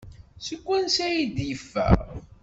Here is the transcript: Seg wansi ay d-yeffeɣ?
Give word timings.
Seg 0.47 0.59
wansi 0.65 1.01
ay 1.07 1.19
d-yeffeɣ? 1.35 1.93